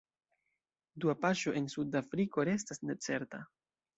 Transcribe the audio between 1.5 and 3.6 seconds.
en Sud-Afriko restas necerta.